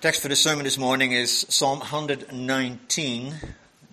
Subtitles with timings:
[0.00, 3.34] Text for the sermon this morning is Psalm 119,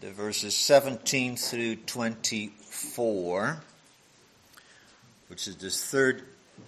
[0.02, 3.58] the verses 17 through 24,
[5.30, 6.22] which is the third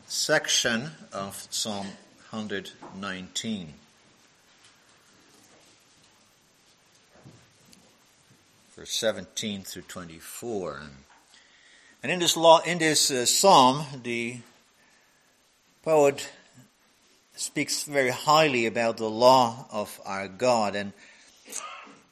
[0.07, 1.85] section of Psalm
[2.31, 3.73] 119.
[8.75, 10.81] Verse 17 through 24.
[12.01, 14.37] And in this law, in this uh, psalm, the
[15.83, 16.27] poet
[17.39, 20.93] speaks very highly about the law of our God, and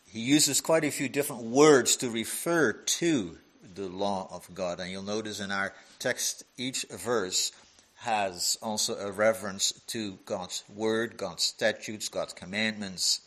[0.05, 3.37] he uses quite a few different words to refer to
[3.73, 4.79] the law of God.
[4.79, 7.51] And you'll notice in our text, each verse
[7.97, 13.21] has also a reference to God's word, God's statutes, God's commandments.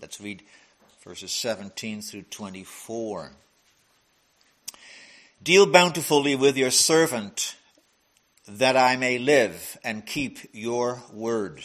[0.00, 0.42] Let's read
[1.04, 3.30] verses 17 through 24.
[5.42, 7.56] Deal bountifully with your servant
[8.46, 11.64] that I may live and keep your word.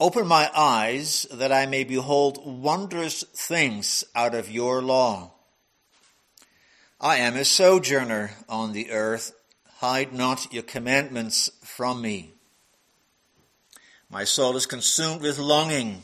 [0.00, 5.32] Open my eyes that I may behold wondrous things out of your law.
[7.00, 9.32] I am a sojourner on the earth.
[9.78, 12.32] Hide not your commandments from me.
[14.10, 16.02] My soul is consumed with longing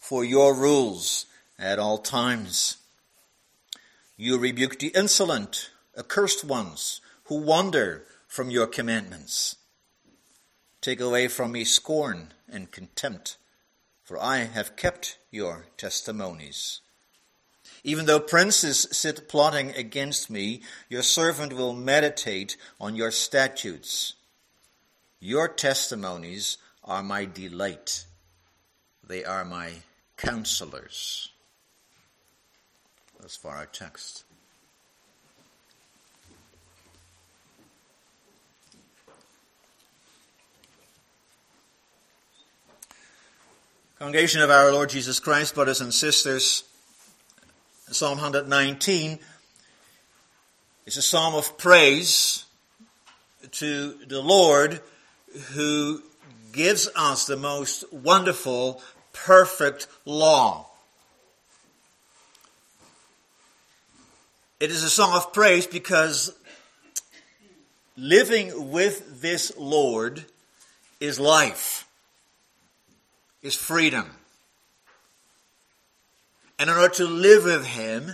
[0.00, 1.26] for your rules
[1.58, 2.76] at all times.
[4.16, 8.04] You rebuke the insolent, accursed ones who wander
[8.38, 9.56] from your commandments.
[10.80, 13.36] Take away from me scorn and contempt,
[14.04, 16.80] for I have kept your testimonies.
[17.82, 24.14] Even though princes sit plotting against me, your servant will meditate on your statutes.
[25.18, 28.04] Your testimonies are my delight.
[29.04, 29.72] They are my
[30.16, 31.30] counselors.
[33.18, 34.22] That's for our text.
[43.98, 46.62] Congregation of our Lord Jesus Christ, brothers and sisters,
[47.90, 49.18] Psalm 119
[50.86, 52.44] is a psalm of praise
[53.50, 54.80] to the Lord
[55.50, 56.00] who
[56.52, 58.80] gives us the most wonderful,
[59.12, 60.68] perfect law.
[64.60, 66.32] It is a song of praise because
[67.96, 70.24] living with this Lord
[71.00, 71.87] is life
[73.42, 74.10] is freedom.
[76.58, 78.12] And in order to live with Him,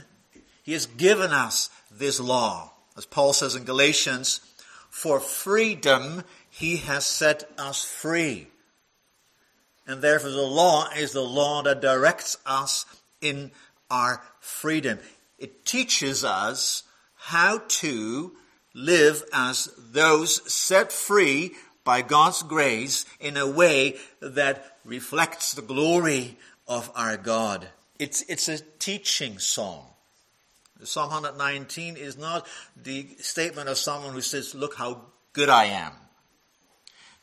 [0.62, 2.72] He has given us this law.
[2.96, 4.40] As Paul says in Galatians,
[4.90, 8.48] for freedom He has set us free.
[9.86, 12.86] And therefore the law is the law that directs us
[13.20, 13.50] in
[13.90, 14.98] our freedom.
[15.38, 16.84] It teaches us
[17.16, 18.32] how to
[18.74, 21.52] live as those set free
[21.84, 26.36] by God's grace in a way that reflects the glory
[26.66, 27.68] of our God.
[27.98, 29.86] It's, it's a teaching song.
[30.82, 32.46] Psalm 119 is not
[32.76, 35.02] the statement of someone who says, Look how
[35.32, 35.92] good I am.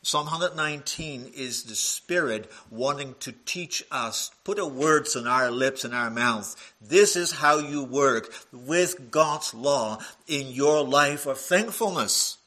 [0.04, 5.84] Psalm 119 is the Spirit wanting to teach us, put the words on our lips
[5.84, 6.56] and our mouths.
[6.80, 12.38] This is how you work with God's law in your life of thankfulness.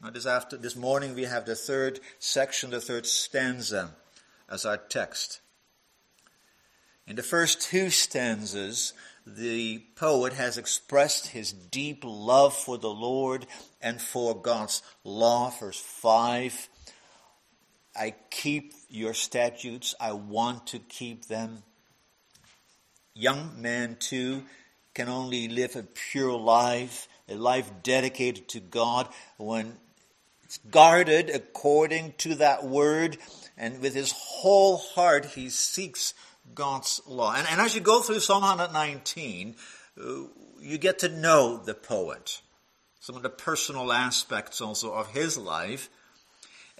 [0.00, 3.96] Now this after this morning we have the third section, the third stanza
[4.48, 5.40] as our text.
[7.08, 8.92] In the first two stanzas,
[9.26, 13.46] the poet has expressed his deep love for the Lord
[13.82, 15.50] and for God's law.
[15.50, 16.68] Verse 5
[17.96, 21.64] I keep your statutes, I want to keep them.
[23.14, 24.44] Young men, too,
[24.94, 29.76] can only live a pure life, a life dedicated to God when
[30.70, 33.18] guarded according to that word,
[33.56, 36.14] and with his whole heart he seeks
[36.54, 37.34] God's law.
[37.34, 39.56] And, and as you go through Psalm 119,
[40.00, 40.04] uh,
[40.60, 42.40] you get to know the poet,
[43.00, 45.88] some of the personal aspects also of his life.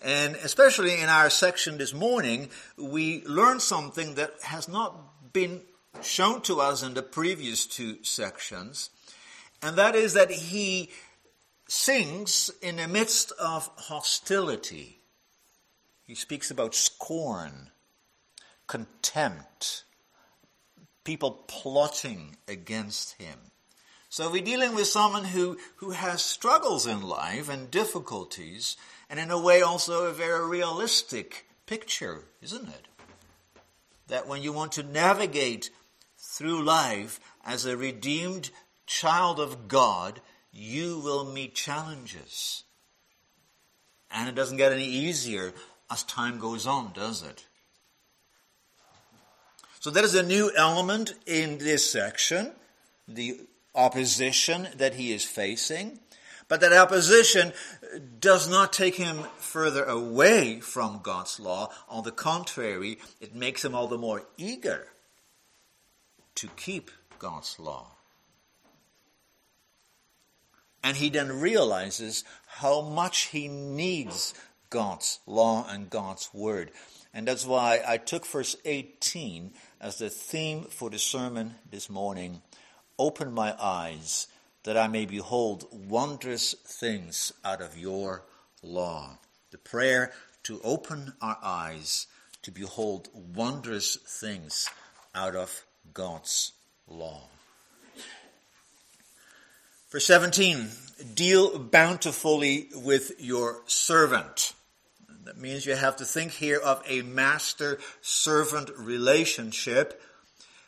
[0.00, 5.62] And especially in our section this morning, we learn something that has not been
[6.02, 8.90] shown to us in the previous two sections,
[9.62, 10.90] and that is that he
[11.68, 15.00] sings in the midst of hostility.
[16.04, 17.70] He speaks about scorn,
[18.66, 19.84] contempt,
[21.04, 23.38] people plotting against him.
[24.08, 28.78] So we're dealing with someone who, who has struggles in life and difficulties,
[29.10, 32.88] and in a way also a very realistic picture, isn't it?
[34.06, 35.68] That when you want to navigate
[36.16, 38.48] through life as a redeemed
[38.86, 40.22] child of God,
[40.58, 42.64] you will meet challenges.
[44.10, 45.52] And it doesn't get any easier
[45.90, 47.44] as time goes on, does it?
[49.80, 52.52] So there is a new element in this section,
[53.06, 53.40] the
[53.74, 56.00] opposition that he is facing.
[56.48, 57.52] But that opposition
[58.18, 61.70] does not take him further away from God's law.
[61.88, 64.88] On the contrary, it makes him all the more eager
[66.36, 67.97] to keep God's law.
[70.82, 74.34] And he then realizes how much he needs
[74.70, 76.70] God's law and God's word.
[77.12, 82.42] And that's why I took verse 18 as the theme for the sermon this morning.
[82.98, 84.28] Open my eyes
[84.64, 88.24] that I may behold wondrous things out of your
[88.62, 89.18] law.
[89.50, 90.12] The prayer
[90.44, 92.06] to open our eyes
[92.42, 94.68] to behold wondrous things
[95.14, 95.64] out of
[95.94, 96.52] God's
[96.86, 97.28] law.
[99.90, 100.68] Verse 17,
[101.14, 104.52] deal bountifully with your servant.
[105.24, 110.02] That means you have to think here of a master servant relationship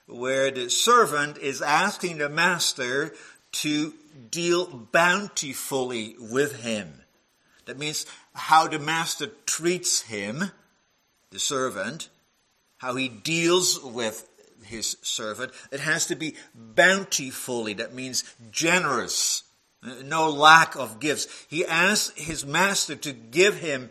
[0.06, 3.12] where the servant is asking the master
[3.52, 3.92] to
[4.30, 7.02] deal bountifully with him.
[7.66, 10.50] That means how the master treats him,
[11.30, 12.08] the servant,
[12.78, 14.26] how he deals with
[14.70, 15.52] his servant.
[15.70, 17.74] It has to be bountifully.
[17.74, 19.42] That means generous.
[19.82, 21.46] No lack of gifts.
[21.48, 23.90] He asks his master to give him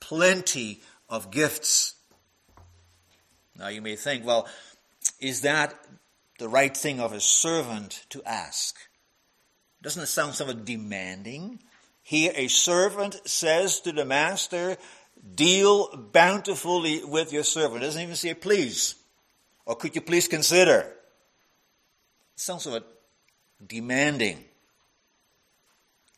[0.00, 1.94] plenty of gifts.
[3.56, 4.48] Now you may think, well,
[5.20, 5.74] is that
[6.38, 8.76] the right thing of a servant to ask?
[9.82, 11.60] Doesn't it sound somewhat demanding?
[12.02, 14.76] Here, a servant says to the master,
[15.34, 17.82] Deal bountifully with your servant.
[17.82, 18.96] Doesn't even say, Please.
[19.66, 20.80] Or could you please consider?
[20.80, 20.90] It
[22.36, 22.86] sounds somewhat
[23.66, 24.44] demanding.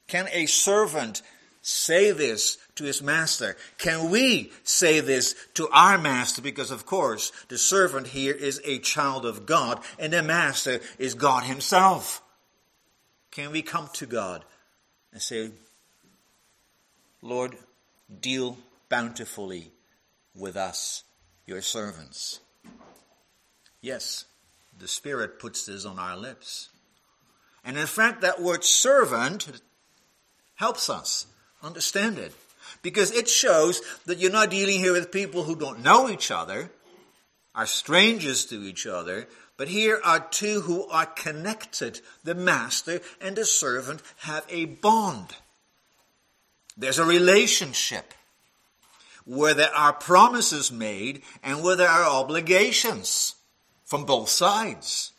[0.07, 1.23] Can a servant
[1.63, 3.57] say this to his master?
[3.79, 6.41] Can we say this to our master?
[6.41, 11.15] Because of course, the servant here is a child of God and the master is
[11.15, 12.23] God himself.
[13.31, 14.45] Can we come to God
[15.13, 15.51] and say,
[17.21, 17.57] Lord,
[18.21, 18.57] deal
[18.89, 19.73] bountifully
[20.35, 21.03] with us,
[21.47, 22.41] your servants?
[23.87, 24.25] Yes,
[24.77, 26.71] the Spirit puts this on our lips.
[27.65, 29.49] And in fact, that word servant
[30.57, 31.29] helps us
[31.63, 32.35] understand it.
[32.83, 36.73] Because it shows that you're not dealing here with people who don't know each other,
[37.55, 42.01] are strangers to each other, but here are two who are connected.
[42.25, 45.37] The master and the servant have a bond.
[46.77, 48.15] There's a relationship
[49.25, 53.37] where there are promises made and where there are obligations
[53.87, 55.13] from both sides.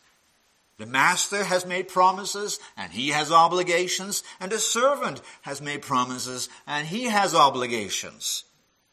[0.78, 6.48] The master has made promises and he has obligations, and the servant has made promises
[6.66, 8.44] and he has obligations.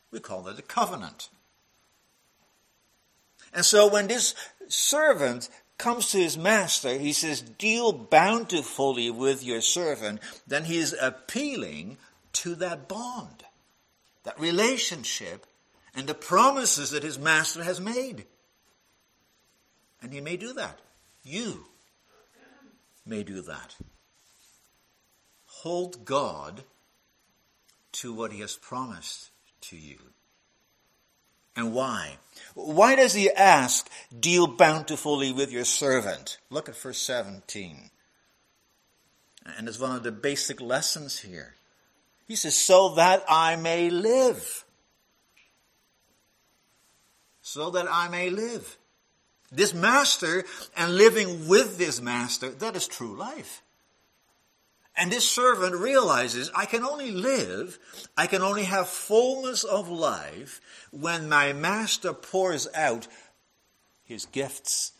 [0.09, 1.29] We call that a covenant.
[3.53, 4.33] And so when this
[4.67, 10.95] servant comes to his master, he says, Deal bountifully with your servant, then he is
[10.99, 11.97] appealing
[12.33, 13.43] to that bond,
[14.23, 15.45] that relationship,
[15.95, 18.25] and the promises that his master has made.
[20.01, 20.79] And he may do that.
[21.23, 21.65] You
[23.05, 23.75] may do that.
[25.47, 26.63] Hold God
[27.93, 29.29] to what he has promised
[29.61, 29.97] to you.
[31.55, 32.17] And why?
[32.53, 36.37] Why does he ask, deal bountifully with your servant?
[36.49, 37.89] Look at verse 17.
[39.57, 41.55] And it's one of the basic lessons here.
[42.27, 44.65] He says, so that I may live.
[47.41, 48.77] So that I may live.
[49.51, 50.43] This master
[50.75, 53.61] and living with this master, that is true life.
[54.97, 57.77] And this servant realizes I can only live,
[58.17, 60.61] I can only have fullness of life
[60.91, 63.07] when my master pours out
[64.05, 64.93] his gifts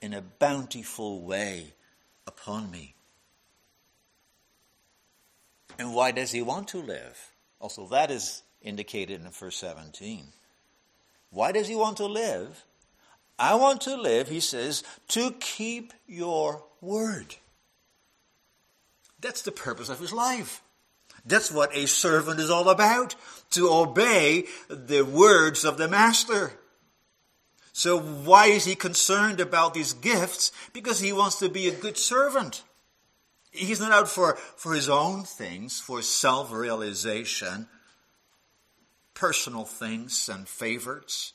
[0.00, 1.74] in a bountiful way
[2.26, 2.94] upon me.
[5.78, 7.32] And why does he want to live?
[7.60, 10.26] Also, that is indicated in verse 17.
[11.30, 12.64] Why does he want to live?
[13.38, 17.36] I want to live, he says, to keep your word.
[19.20, 20.62] That's the purpose of his life.
[21.24, 23.14] That's what a servant is all about,
[23.50, 26.52] to obey the words of the master.
[27.72, 30.50] So why is he concerned about these gifts?
[30.72, 32.62] Because he wants to be a good servant.
[33.50, 37.68] He's not out for, for his own things, for self-realization,
[39.14, 41.34] personal things and favorites.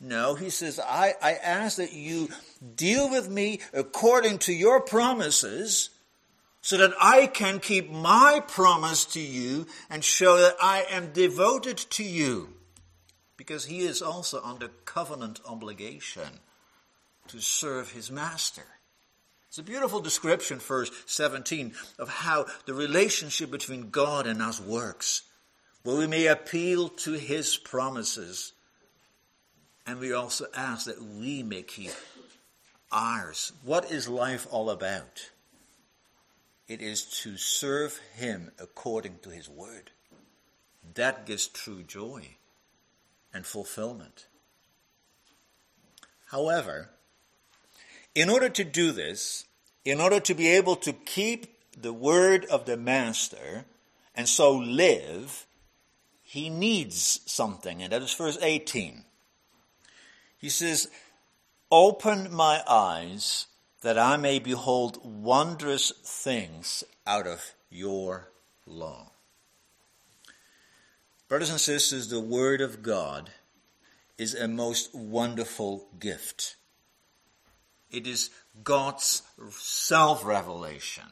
[0.00, 2.30] No, he says, I, I ask that you
[2.74, 5.90] deal with me according to your promises
[6.62, 11.76] so that I can keep my promise to you and show that I am devoted
[11.76, 12.54] to you.
[13.36, 16.40] Because he is also under covenant obligation
[17.28, 18.64] to serve his master.
[19.48, 25.22] It's a beautiful description, verse 17, of how the relationship between God and us works,
[25.82, 28.52] where we may appeal to his promises.
[29.86, 31.92] And we also ask that we may keep
[32.92, 33.52] ours.
[33.64, 35.30] What is life all about?
[36.68, 39.90] It is to serve him according to his word.
[40.94, 42.36] That gives true joy
[43.34, 44.26] and fulfillment.
[46.26, 46.90] However,
[48.14, 49.44] in order to do this,
[49.84, 53.64] in order to be able to keep the word of the master
[54.14, 55.46] and so live,
[56.22, 59.04] he needs something, and that is verse 18.
[60.40, 60.88] He says,
[61.70, 63.46] Open my eyes
[63.82, 68.30] that I may behold wondrous things out of your
[68.66, 69.12] law.
[71.28, 73.30] Brothers and sisters, the Word of God
[74.18, 76.56] is a most wonderful gift.
[77.90, 78.30] It is
[78.64, 81.04] God's self revelation,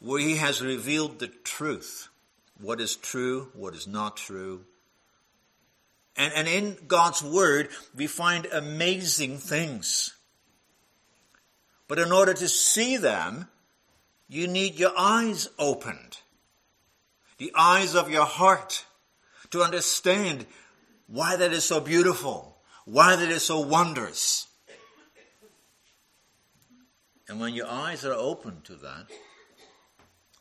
[0.00, 2.08] where He has revealed the truth
[2.60, 4.64] what is true, what is not true.
[6.16, 10.14] And, and in God's Word, we find amazing things.
[11.88, 13.48] But in order to see them,
[14.28, 16.18] you need your eyes opened,
[17.38, 18.84] the eyes of your heart
[19.50, 20.46] to understand
[21.08, 24.46] why that is so beautiful, why that is so wondrous.
[27.28, 29.06] And when your eyes are open to that,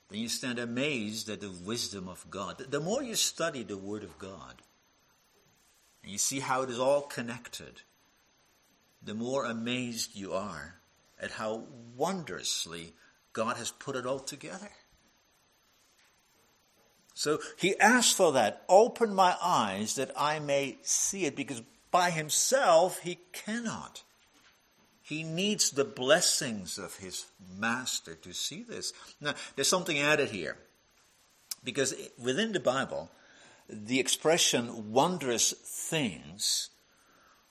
[0.09, 2.57] then you stand amazed at the wisdom of God.
[2.69, 4.55] The more you study the Word of God,
[6.03, 7.81] and you see how it is all connected,
[9.01, 10.75] the more amazed you are
[11.21, 11.63] at how
[11.95, 12.93] wondrously
[13.33, 14.71] God has put it all together.
[17.13, 18.63] So he asked for that.
[18.69, 24.03] Open my eyes that I may see it, because by himself he cannot.
[25.01, 27.25] He needs the blessings of his
[27.57, 28.93] master to see this.
[29.19, 30.55] Now, there's something added here.
[31.63, 33.09] Because within the Bible,
[33.69, 36.69] the expression wondrous things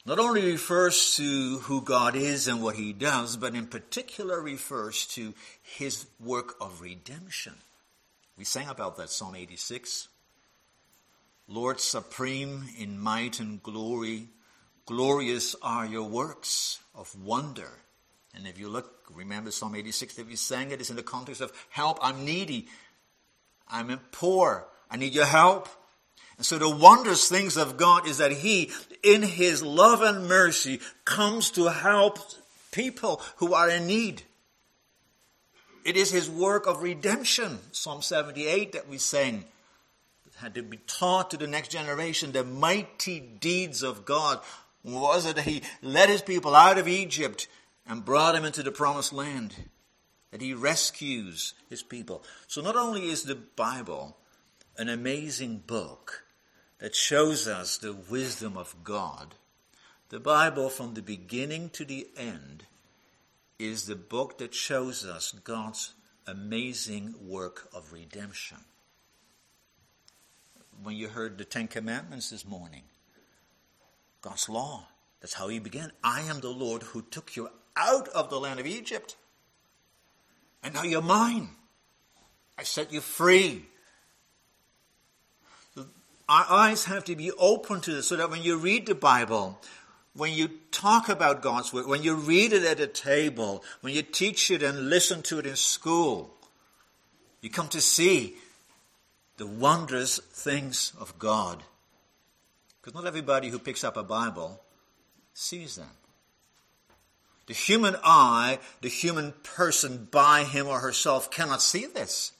[0.08, 5.06] not only refers to who God is and what he does, but in particular refers
[5.08, 7.52] to his work of redemption.
[8.38, 10.08] We sang about that Psalm 86.
[11.46, 14.28] Lord supreme in might and glory,
[14.86, 17.70] glorious are your works of wonder.
[18.34, 21.42] And if you look, remember Psalm 86 that we sang it is in the context
[21.42, 21.98] of help.
[22.00, 22.68] I'm needy.
[23.68, 24.68] I'm poor.
[24.90, 25.68] I need your help.
[26.38, 28.70] And so the wondrous things of God is that He,
[29.02, 32.18] in His love and mercy, comes to help
[32.72, 34.22] people who are in need.
[35.84, 39.44] It is his work of redemption, Psalm 78 that we sang,
[40.24, 44.40] that had to be taught to the next generation the mighty deeds of God.
[44.84, 47.48] Was it that he led his people out of Egypt
[47.86, 49.54] and brought them into the promised land?
[50.30, 52.22] That he rescues his people.
[52.46, 54.14] So not only is the Bible
[54.76, 56.24] an amazing book
[56.78, 59.34] that shows us the wisdom of God,
[60.10, 62.64] the Bible from the beginning to the end
[63.58, 65.92] is the book that shows us God's
[66.26, 68.58] amazing work of redemption.
[70.82, 72.82] When you heard the Ten Commandments this morning,
[74.22, 74.86] God's law,
[75.20, 75.90] that's how he began.
[76.04, 79.16] I am the Lord who took you out of the land of Egypt.
[80.62, 81.50] And now you're mine.
[82.56, 83.66] I set you free.
[86.28, 89.58] Our eyes have to be open to this so that when you read the Bible,
[90.12, 94.02] when you talk about God's word, when you read it at a table, when you
[94.02, 96.34] teach it and listen to it in school,
[97.40, 98.36] you come to see
[99.38, 101.62] the wondrous things of God.
[102.80, 104.60] Because not everybody who picks up a Bible
[105.32, 105.90] sees them.
[107.46, 112.32] The human eye, the human person by him or herself cannot see this.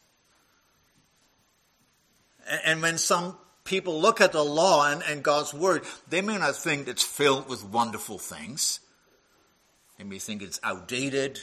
[2.65, 3.37] And when some
[3.69, 7.49] people look at the law and, and God's word, they may not think it's filled
[7.49, 8.81] with wonderful things.
[9.99, 11.41] They may think it's outdated,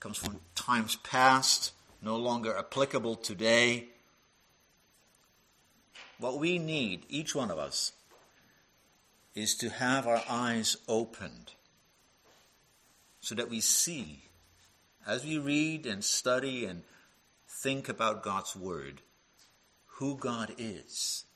[0.00, 1.72] comes from times past,
[2.02, 3.88] no longer applicable today.
[6.18, 7.92] What we need, each one of us,
[9.34, 11.52] is to have our eyes opened
[13.20, 14.22] so that we see,
[15.06, 16.82] as we read and study and
[17.48, 19.02] think about God's Word,
[19.98, 21.26] who God is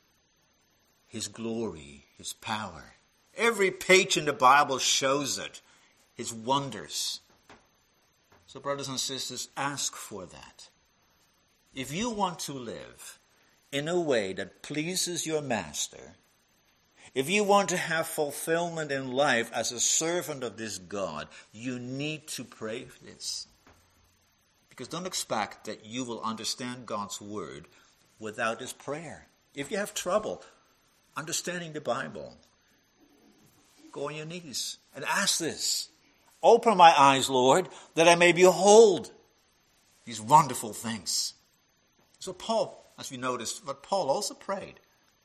[1.11, 2.95] his glory, His power.
[3.37, 5.61] Every page in the Bible shows it,
[6.15, 7.19] His wonders.
[8.47, 10.69] So, brothers and sisters, ask for that.
[11.75, 13.19] If you want to live
[13.73, 16.15] in a way that pleases your Master,
[17.13, 21.81] If you want to have fulfillment in life as a servant of this God, you
[21.81, 23.49] need to pray for this.
[24.69, 27.67] Because don't expect that you will understand God's word
[28.21, 29.27] without his prayer.
[29.57, 30.45] If you have trouble
[31.21, 32.35] understanding the Bible,
[33.93, 35.91] go on your knees and ask this.
[36.43, 39.11] Open my eyes, Lord, that I may behold
[40.07, 41.35] these wonderful things.
[42.21, 44.81] So Paul, as we noticed, but Paul also prayed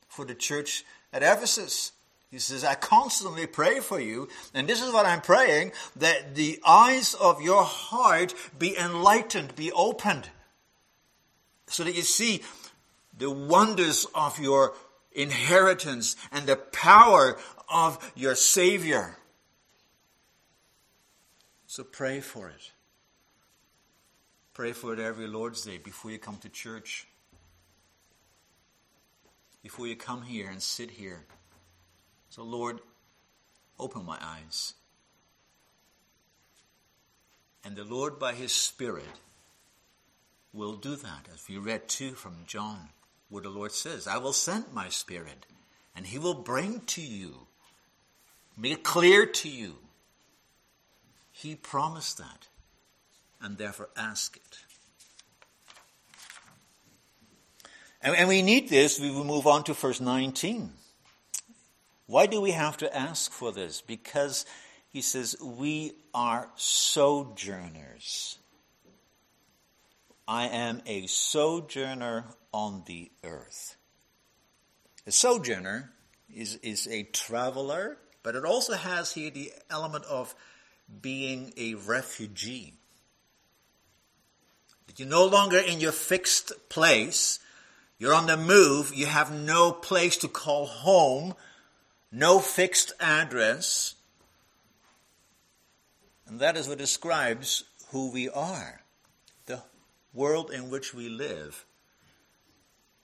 [0.10, 0.84] for the church
[1.14, 1.94] at Ephesus.
[2.30, 6.60] He says, I constantly pray for you, and this is what I'm praying, that the
[6.68, 10.30] eyes of your heart be enlightened, be opened,
[11.68, 12.42] so that you see
[13.18, 14.74] the wonders of your
[15.16, 17.38] inheritance and the power
[17.70, 19.18] of your Savior.
[21.66, 22.72] So pray for it.
[24.54, 27.08] Pray for it every Lord's Day before you come to church.
[29.62, 31.26] Before you come here and sit here.
[32.30, 32.80] So, Lord,
[33.80, 34.74] open my eyes.
[37.64, 39.20] And the Lord, by His Spirit,
[40.54, 42.90] will do that, as we read too from John,
[43.30, 45.46] where the Lord says, I will send my Spirit,
[45.96, 47.48] and He will bring to you,
[48.58, 49.76] make it clear to you.
[51.32, 52.48] He promised that
[53.42, 54.60] and therefore ask it.
[58.02, 60.72] And, and we need this, we will move on to verse 19.
[62.08, 63.82] Why do we have to ask for this?
[63.82, 64.46] Because
[64.90, 68.38] he says, We are sojourners.
[70.28, 73.76] I am a sojourner on the earth.
[75.06, 75.92] A sojourner
[76.34, 80.34] is, is a traveler, but it also has here the element of
[81.02, 82.74] being a refugee.
[84.98, 87.40] You're no longer in your fixed place.
[88.00, 88.94] You're on the move.
[88.96, 91.36] You have no place to call home,
[92.12, 93.96] no fixed address.
[96.28, 98.85] And that is what describes who we are.
[100.16, 101.66] World in which we live.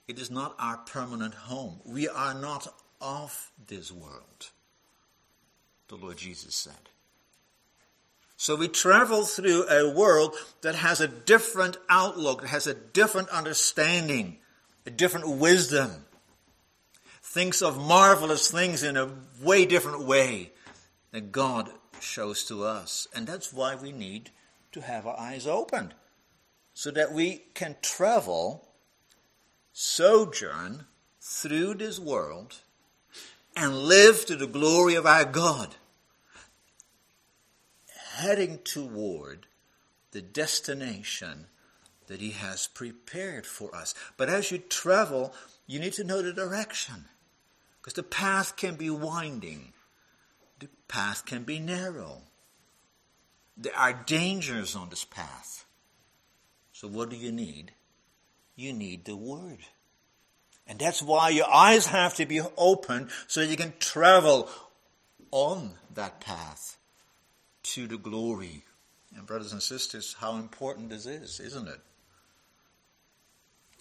[0.08, 1.80] It is not our permanent home.
[1.84, 4.50] We are not of this world,
[5.88, 6.88] the Lord Jesus said.
[8.36, 13.28] So we travel through a world that has a different outlook, that has a different
[13.28, 14.38] understanding,
[14.86, 16.06] a different wisdom,
[17.22, 20.50] thinks of marvelous things in a way different way
[21.12, 21.70] than God
[22.00, 23.06] shows to us.
[23.14, 24.30] And that's why we need
[24.72, 25.94] to have our eyes opened
[26.74, 28.68] so that we can travel,
[29.72, 30.86] sojourn
[31.20, 32.56] through this world
[33.56, 35.76] and live to the glory of our God
[38.16, 39.46] heading toward
[40.12, 41.46] the destination
[42.06, 43.94] that He has prepared for us.
[44.16, 45.34] But as you travel,
[45.66, 47.06] you need to know the direction
[47.80, 49.72] because the path can be winding,
[50.58, 52.22] the path can be narrow.
[53.56, 55.64] There are dangers on this path.
[56.82, 57.70] So, what do you need?
[58.56, 59.58] You need the Word.
[60.66, 64.48] And that's why your eyes have to be open so you can travel
[65.30, 66.78] on that path
[67.62, 68.64] to the glory.
[69.14, 71.78] And, brothers and sisters, how important this is, isn't it?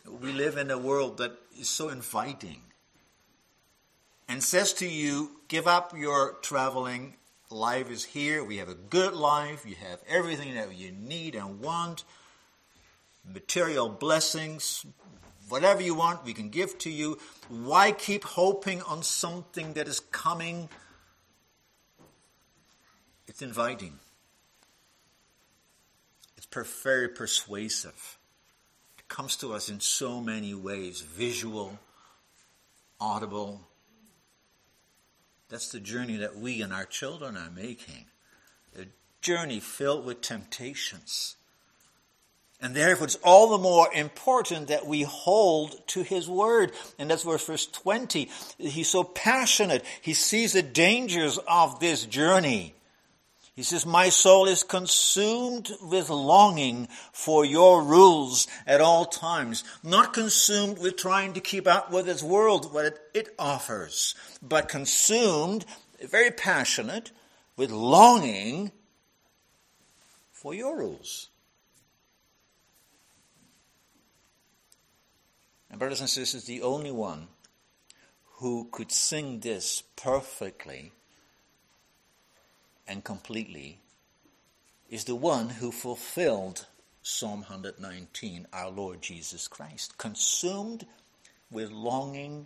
[0.07, 2.61] We live in a world that is so inviting
[4.29, 7.15] and says to you, give up your traveling.
[7.49, 8.43] Life is here.
[8.43, 9.65] We have a good life.
[9.65, 12.03] You have everything that you need and want.
[13.25, 14.85] Material blessings,
[15.49, 17.19] whatever you want, we can give to you.
[17.49, 20.69] Why keep hoping on something that is coming
[23.31, 23.97] it's inviting.
[26.35, 28.17] It's per- very persuasive.
[28.97, 31.79] It comes to us in so many ways visual,
[32.99, 33.61] audible.
[35.47, 38.07] That's the journey that we and our children are making.
[38.77, 38.87] A
[39.21, 41.37] journey filled with temptations.
[42.61, 46.73] And therefore, it's all the more important that we hold to His Word.
[46.99, 48.29] And that's verse, verse 20.
[48.59, 49.83] He's so passionate.
[50.01, 52.75] He sees the dangers of this journey.
[53.55, 59.63] He says, My soul is consumed with longing for your rules at all times.
[59.83, 65.65] Not consumed with trying to keep up with this world, what it offers, but consumed,
[65.99, 67.11] very passionate,
[67.57, 68.71] with longing
[70.31, 71.30] for your rules.
[75.81, 77.27] Brothers and sisters, the only one
[78.33, 80.91] who could sing this perfectly
[82.87, 83.79] and completely
[84.91, 86.67] is the one who fulfilled
[87.01, 90.85] Psalm 119, our Lord Jesus Christ, consumed
[91.49, 92.45] with longing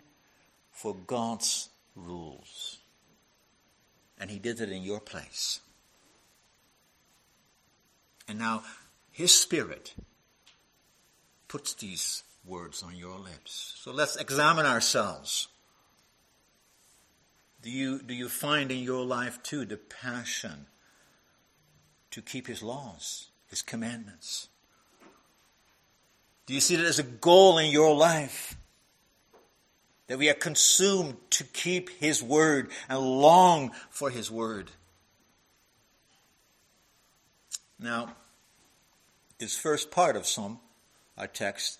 [0.72, 2.78] for God's rules.
[4.18, 5.60] And he did it in your place.
[8.26, 8.62] And now
[9.12, 9.92] his spirit
[11.48, 13.74] puts these words on your lips.
[13.78, 15.48] So let's examine ourselves.
[17.62, 20.66] Do you, do you find in your life too the passion
[22.12, 24.48] to keep his laws, his commandments?
[26.46, 28.56] Do you see it as a goal in your life?
[30.06, 34.70] That we are consumed to keep his word and long for his word.
[37.80, 38.14] Now,
[39.38, 40.60] this first part of Psalm,
[41.18, 41.78] our text,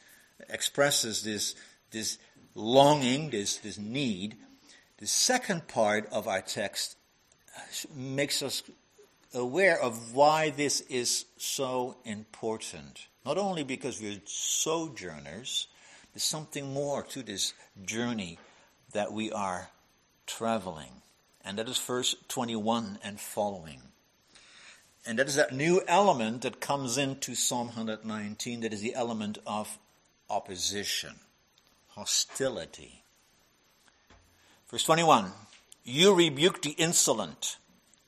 [0.49, 1.55] expresses this,
[1.91, 2.19] this
[2.55, 4.37] longing, this, this need.
[4.99, 6.97] The second part of our text
[7.95, 8.63] makes us
[9.35, 13.07] aware of why this is so important.
[13.25, 15.69] Not only because we're sojourners,
[16.13, 17.53] there's something more to this
[17.85, 18.39] journey
[18.93, 19.69] that we are
[20.27, 21.03] traveling.
[21.45, 23.83] And that is verse 21 and following.
[25.07, 29.39] And that is that new element that comes into Psalm 119, that is the element
[29.47, 29.79] of
[30.29, 31.15] opposition,
[31.89, 33.03] hostility.
[34.71, 35.33] Verse 21
[35.85, 37.57] You rebuke the insolent,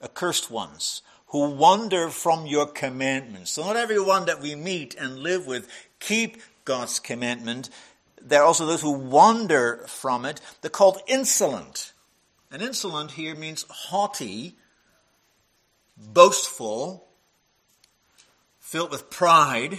[0.02, 3.52] accursed ones, who wander from your commandments.
[3.52, 5.68] So, not everyone that we meet and live with
[6.00, 7.70] keep God's commandment.
[8.20, 10.40] There are also those who wander from it.
[10.61, 11.92] They're called insolent.
[12.50, 14.57] And insolent here means haughty,
[15.96, 17.07] boastful,
[18.59, 19.78] filled with pride,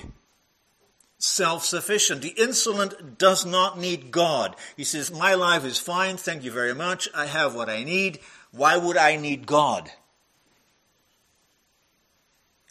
[1.20, 2.22] self sufficient.
[2.22, 4.56] The insolent does not need God.
[4.76, 7.08] He says, My life is fine, thank you very much.
[7.14, 8.20] I have what I need.
[8.52, 9.92] Why would I need God?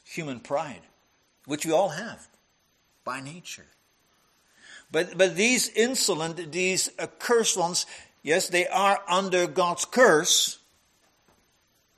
[0.04, 0.80] Human pride,
[1.44, 2.26] which we all have
[3.04, 3.66] by nature.
[4.90, 7.84] But, but these insolent, these accursed ones,
[8.22, 10.58] yes, they are under God's curse.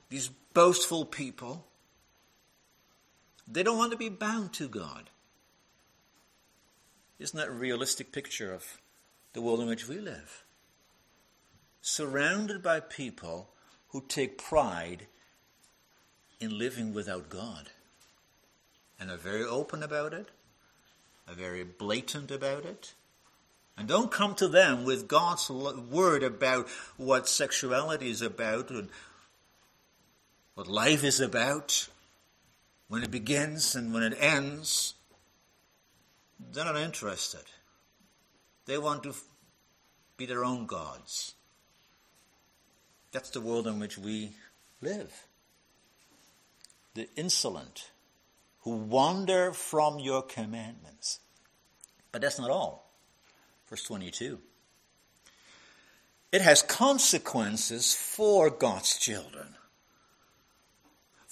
[0.09, 1.65] These boastful people.
[3.47, 5.10] They don't want to be bound to God.
[7.21, 8.79] Isn't that a realistic picture of
[9.33, 10.43] the world in which we live?
[11.79, 13.49] Surrounded by people
[13.89, 15.05] who take pride
[16.39, 17.69] in living without God
[18.99, 20.29] and are very open about it,
[21.27, 22.95] are very blatant about it.
[23.77, 28.89] And don't come to them with God's word about what sexuality is about and
[30.55, 31.87] what life is about,
[32.87, 34.95] when it begins and when it ends.
[36.51, 37.43] They're not interested.
[38.65, 39.15] They want to
[40.17, 41.35] be their own gods.
[43.11, 44.31] That's the world in which we
[44.81, 45.27] live.
[46.93, 47.91] The insolent
[48.61, 51.19] who wander from your commandments.
[52.11, 52.91] But that's not all.
[53.69, 54.39] Verse 22.
[56.31, 59.55] It has consequences for God's children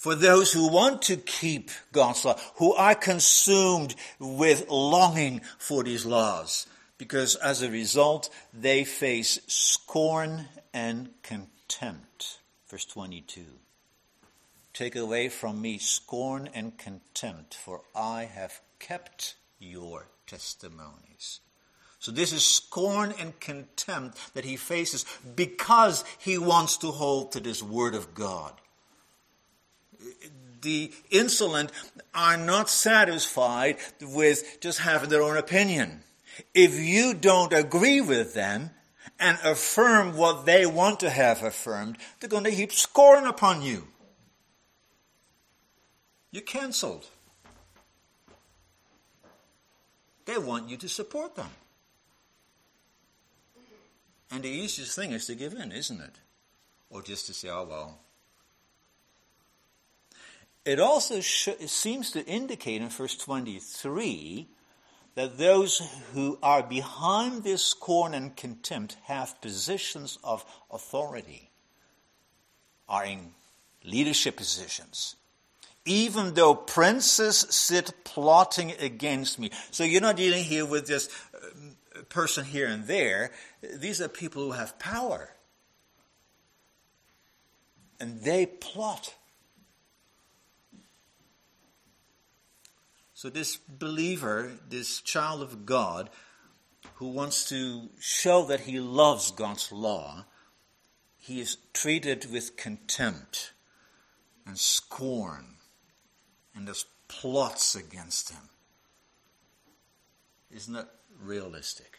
[0.00, 6.06] for those who want to keep God's law, who are consumed with longing for these
[6.06, 12.38] laws, because as a result, they face scorn and contempt.
[12.66, 13.42] Verse 22.
[14.72, 21.40] Take away from me scorn and contempt, for I have kept your testimonies.
[21.98, 25.04] So this is scorn and contempt that he faces
[25.36, 28.54] because he wants to hold to this word of God
[30.62, 31.72] the insolent
[32.14, 36.02] are not satisfied with just having their own opinion.
[36.54, 38.70] If you don't agree with them
[39.18, 43.88] and affirm what they want to have affirmed, they're going to heap scorn upon you.
[46.30, 47.06] You're cancelled.
[50.26, 51.50] They want you to support them.
[54.30, 56.20] And the easiest thing is to give in, isn't it?
[56.88, 57.98] Or just to say, oh, well,
[60.64, 64.48] it also sh- seems to indicate in verse 23
[65.14, 71.50] that those who are behind this scorn and contempt have positions of authority,
[72.88, 73.32] are in
[73.84, 75.16] leadership positions.
[75.86, 79.50] Even though princes sit plotting against me.
[79.70, 83.32] So you're not dealing here with just uh, person here and there.
[83.62, 85.30] These are people who have power.
[87.98, 89.14] And they plot
[93.20, 96.08] So, this believer, this child of God,
[96.94, 100.24] who wants to show that he loves God's law,
[101.18, 103.52] he is treated with contempt
[104.46, 105.56] and scorn,
[106.54, 108.48] and there's plots against him.
[110.50, 110.88] Isn't that
[111.22, 111.98] realistic?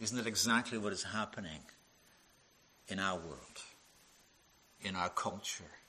[0.00, 1.60] Isn't that exactly what is happening
[2.88, 3.60] in our world,
[4.80, 5.81] in our culture.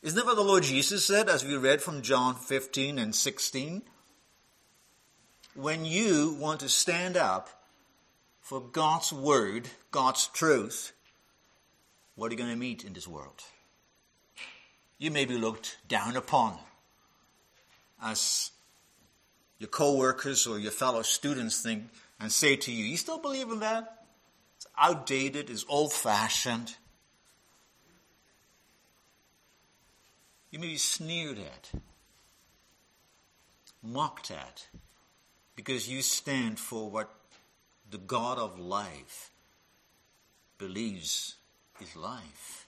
[0.00, 3.82] Isn't that what the Lord Jesus said as we read from John 15 and 16?
[5.54, 7.48] When you want to stand up
[8.40, 10.92] for God's word, God's truth,
[12.14, 13.42] what are you going to meet in this world?
[14.98, 16.58] You may be looked down upon
[18.00, 18.52] as
[19.58, 21.84] your co-workers or your fellow students think
[22.20, 24.04] and say to you, you still believe in that?
[24.56, 26.76] It's outdated, it's old-fashioned.
[30.50, 31.70] You may be sneered at,
[33.82, 34.68] mocked at,
[35.56, 37.10] because you stand for what
[37.90, 39.30] the God of life
[40.56, 41.36] believes
[41.80, 42.66] is life.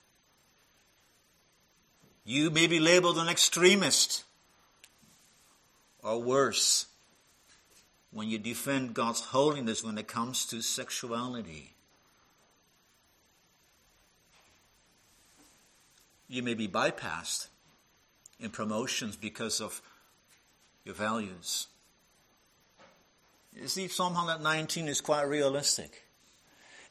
[2.24, 4.24] You may be labeled an extremist
[6.02, 6.86] or worse
[8.10, 11.72] when you defend God's holiness when it comes to sexuality.
[16.28, 17.48] You may be bypassed
[18.40, 19.80] in promotions because of
[20.84, 21.68] your values.
[23.54, 26.04] You see, Psalm 119 is quite realistic.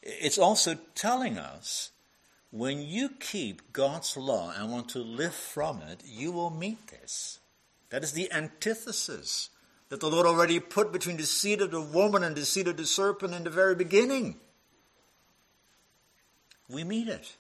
[0.02, 1.92] It's also telling us
[2.52, 7.40] when you keep God's law and want to live from it, you will meet this.
[7.90, 9.50] That is the antithesis
[9.90, 12.78] that the Lord already put between the seed of the woman and the seed of
[12.78, 14.36] the serpent in the very beginning.
[16.70, 17.36] We meet it.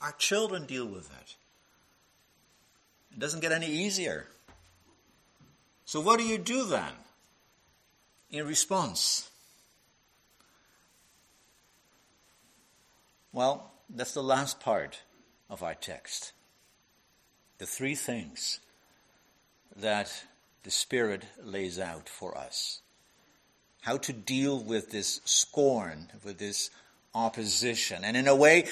[0.00, 1.36] Our children deal with it.
[3.18, 4.28] It doesn't get any easier.
[5.84, 6.92] So, what do you do then
[8.30, 9.28] in response?
[13.32, 15.00] Well, that's the last part
[15.50, 16.30] of our text.
[17.58, 18.60] The three things
[19.74, 20.22] that
[20.62, 22.82] the Spirit lays out for us.
[23.80, 26.70] How to deal with this scorn, with this
[27.16, 28.04] opposition.
[28.04, 28.66] And in a way,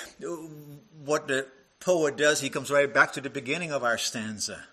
[1.05, 1.49] what the
[1.81, 4.65] poet does, he comes right back to the beginning of our stanza.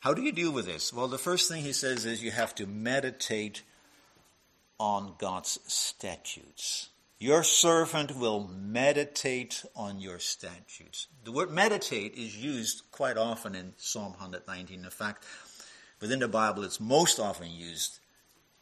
[0.00, 0.92] How do you deal with this?
[0.92, 3.62] Well, the first thing he says is you have to meditate
[4.78, 6.90] on God's statutes.
[7.18, 11.06] Your servant will meditate on your statutes.
[11.24, 14.84] The word meditate is used quite often in Psalm 119.
[14.84, 15.24] In fact,
[16.00, 17.98] within the Bible, it's most often used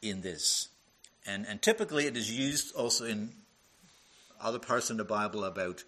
[0.01, 0.69] in this.
[1.27, 3.33] And, and typically it is used also in
[4.41, 5.83] other parts in the Bible about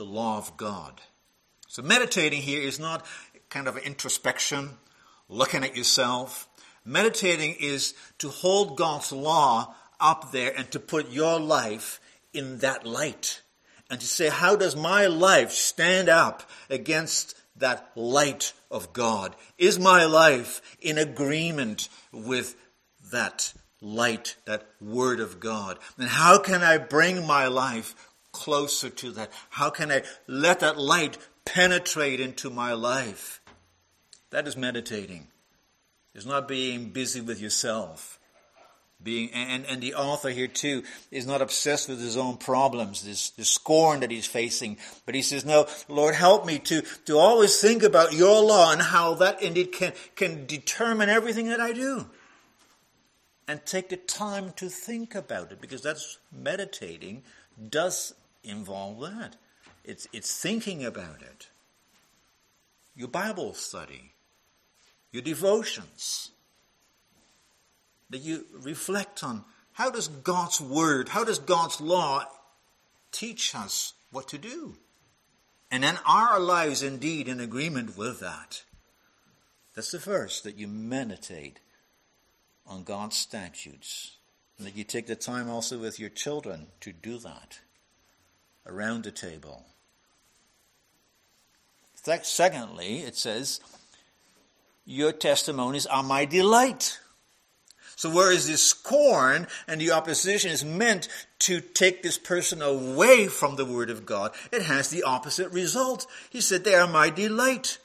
[0.00, 0.98] the law of God.
[1.68, 3.04] So meditating here is not
[3.50, 4.70] kind of introspection,
[5.28, 6.48] looking at yourself.
[6.86, 12.00] Meditating is to hold God's law up there and to put your life
[12.32, 13.42] in that light.
[13.90, 19.36] And to say, how does my life stand up against that light of God?
[19.58, 22.56] Is my life in agreement with
[23.12, 25.78] that light, that word of God?
[25.98, 27.94] And how can I bring my life
[28.32, 29.30] closer to that?
[29.50, 33.40] How can I let that light penetrate into my life?
[34.30, 35.28] That is meditating.
[36.14, 38.20] It's not being busy with yourself
[39.02, 43.30] being and, and the author here too is not obsessed with his own problems this,
[43.30, 47.60] the scorn that he's facing but he says no lord help me to to always
[47.60, 52.06] think about your law and how that indeed can can determine everything that i do
[53.48, 57.22] and take the time to think about it because that's meditating
[57.68, 59.36] does involve that
[59.84, 61.48] it's it's thinking about it
[62.94, 64.12] your bible study
[65.12, 66.30] your devotions
[68.10, 72.24] that you reflect on how does God's word, how does God's law
[73.12, 74.76] teach us what to do?
[75.70, 78.64] And then are our lives indeed in agreement with that.
[79.74, 81.60] That's the first, that you meditate
[82.66, 84.16] on God's statutes.
[84.58, 87.60] And that you take the time also with your children to do that
[88.66, 89.64] around the table.
[92.22, 93.60] Secondly, it says,
[94.86, 96.98] Your testimonies are my delight.
[98.00, 101.06] So whereas the scorn and the opposition is meant
[101.40, 106.06] to take this person away from the Word of God, it has the opposite result.
[106.30, 107.76] He said, they are my delight.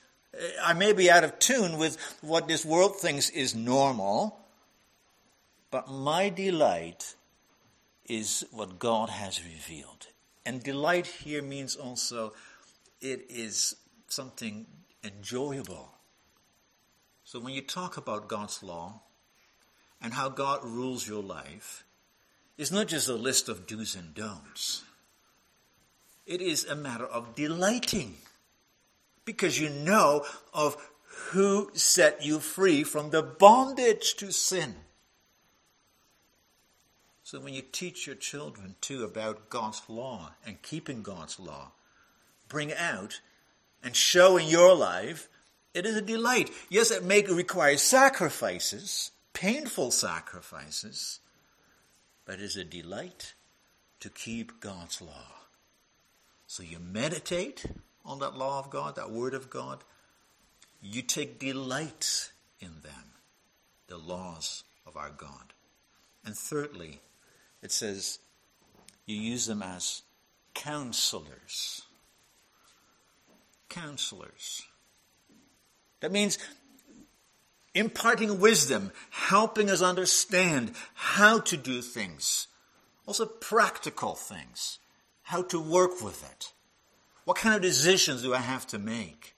[0.64, 4.40] I may be out of tune with what this world thinks is normal,
[5.70, 7.16] but my delight
[8.08, 10.08] is what God has revealed.
[10.46, 12.34] And delight here means also
[13.02, 13.76] it is
[14.08, 14.66] something
[15.04, 15.92] enjoyable.
[17.24, 19.02] So when you talk about God's law,
[20.02, 21.86] and how God rules your life
[22.58, 24.84] it's not just a list of do's and don'ts.
[26.26, 28.16] It is a matter of delighting
[29.26, 30.78] because you know of
[31.32, 34.76] who set you free from the bondage to sin.
[37.26, 41.72] So when you teach your children too about God's law and keeping God's law,
[42.48, 43.20] bring out
[43.82, 45.28] and show in your life
[45.74, 46.52] it is a delight.
[46.70, 51.20] Yes, it may require sacrifices, painful sacrifices,
[52.26, 53.34] but it is a delight
[54.02, 55.48] to keep God's law.
[56.46, 57.66] So you meditate
[58.06, 59.84] on that law of God, that word of God.
[60.80, 63.14] You take delight in them,
[63.88, 65.54] the laws of our God.
[66.24, 67.02] And thirdly,
[67.66, 68.20] it says
[69.08, 70.04] you use them as
[70.54, 71.82] counselors.
[73.70, 74.62] Counselors.
[76.00, 76.38] That means
[77.74, 82.48] imparting wisdom, helping us understand how to do things,
[83.08, 84.78] also practical things,
[85.24, 86.54] how to work with it.
[87.24, 89.34] What kind of decisions do I have to make?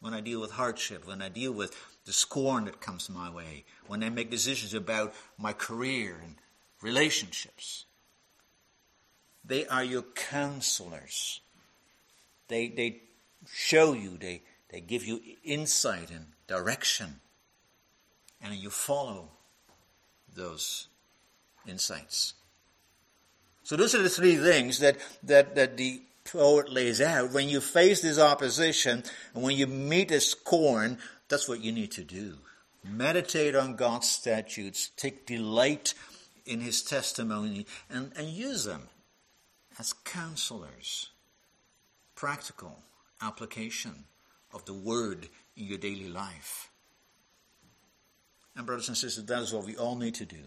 [0.00, 1.76] When I deal with hardship, when I deal with
[2.08, 6.36] the scorn that comes my way, when I make decisions about my career and
[6.80, 7.84] relationships.
[9.44, 11.42] They are your counselors.
[12.48, 13.02] They, they
[13.52, 14.40] show you, they,
[14.70, 17.20] they give you insight and direction.
[18.40, 19.28] And you follow
[20.34, 20.88] those
[21.66, 22.32] insights.
[23.64, 26.00] So those are the three things that, that, that the
[26.32, 27.32] poet lays out.
[27.32, 31.92] When you face this opposition and when you meet this scorn, that's what you need
[31.92, 32.38] to do.
[32.84, 35.94] Meditate on God's statutes, take delight
[36.46, 38.88] in his testimony, and, and use them
[39.78, 41.10] as counselors.
[42.14, 42.78] Practical
[43.20, 44.04] application
[44.52, 46.70] of the word in your daily life.
[48.56, 50.42] And, brothers and sisters, that is what we all need to do.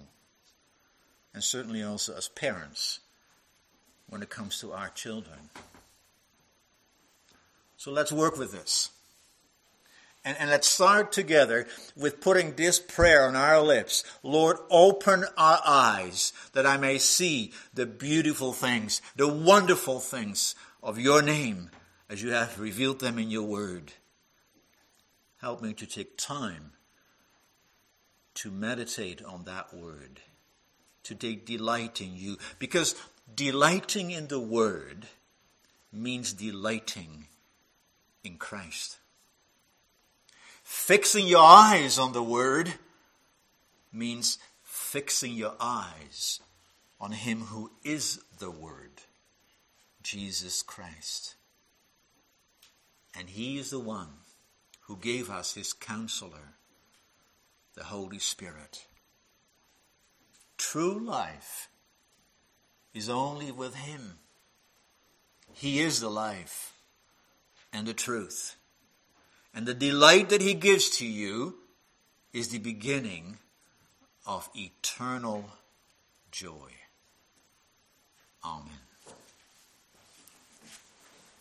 [1.34, 3.00] And certainly also as parents
[4.12, 5.40] when it comes to our children.
[7.78, 8.90] So let's work with this.
[10.24, 11.66] And, and, let's start together
[11.98, 14.04] with putting this prayer on our lips.
[14.22, 21.00] Lord, open our eyes that I may see the beautiful things, the wonderful things of
[21.00, 21.72] your name
[22.08, 23.94] as you have revealed them in your word.
[25.40, 26.74] Help me to take time
[28.36, 30.22] to meditate on that word,
[31.04, 32.96] to take delight in you, because
[33.34, 35.08] Delighting in the Word
[35.92, 37.28] means delighting
[38.24, 38.98] in Christ.
[40.64, 42.74] Fixing your eyes on the Word
[43.92, 46.40] means fixing your eyes
[47.00, 49.02] on Him who is the Word,
[50.04, 51.36] Jesus Christ.
[53.18, 54.10] And He is the one
[54.82, 56.56] who gave us His counselor,
[57.76, 58.86] the Holy Spirit.
[60.58, 61.70] True life
[62.94, 64.18] is only with Him.
[65.54, 66.74] He is the life
[67.72, 68.56] and the truth.
[69.54, 71.56] And the delight that He gives to you
[72.34, 73.38] is the beginning
[74.26, 75.46] of eternal
[76.32, 76.72] joy.
[78.44, 78.91] Amen.